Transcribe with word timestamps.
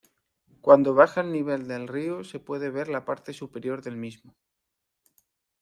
Cuando 0.61 0.95
baja 0.95 1.21
el 1.21 1.31
nivel 1.31 1.67
del 1.67 1.87
río 1.87 2.23
se 2.23 2.39
puede 2.39 2.71
ver 2.71 2.87
la 2.87 3.05
parte 3.05 3.33
superior 3.33 3.83
del 3.83 3.97
mismo. 3.97 4.35